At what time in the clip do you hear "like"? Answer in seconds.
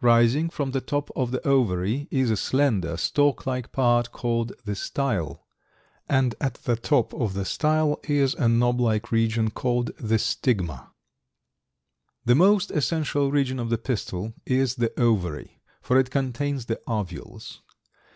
3.46-3.72, 8.80-9.10